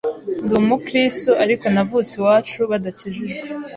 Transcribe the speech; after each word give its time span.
ndi 0.43 0.53
umukiristu 0.61 1.29
ariko 1.43 1.65
navutse 1.73 2.13
iwacu 2.17 2.59
badakijijwe 2.71 3.29